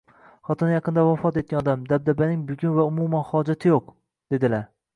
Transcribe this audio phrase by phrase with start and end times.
[0.47, 3.95] Xotini yaqinda vafot etgan odam, dabdabaning bugun va umuman hojati yo'q,—
[4.37, 4.69] dedilar.